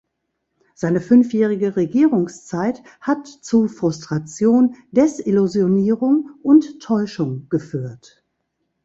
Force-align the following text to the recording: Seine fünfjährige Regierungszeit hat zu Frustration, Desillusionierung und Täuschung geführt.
Seine 0.73 0.99
fünfjährige 0.99 1.75
Regierungszeit 1.75 2.81
hat 3.01 3.27
zu 3.27 3.67
Frustration, 3.67 4.75
Desillusionierung 4.89 6.31
und 6.41 6.79
Täuschung 6.81 7.45
geführt. 7.49 8.23